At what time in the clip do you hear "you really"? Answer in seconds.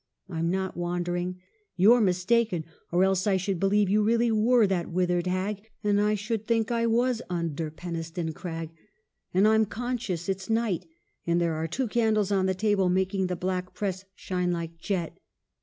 3.87-4.31